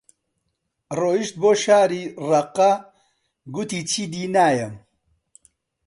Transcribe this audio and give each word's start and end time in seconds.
ڕۆیشت 0.99 1.35
بۆ 1.41 1.51
شاری 1.63 2.03
ڕەققە، 2.29 2.71
گوتی 3.53 3.79
چیدی 3.91 4.23
نایەم 4.33 4.73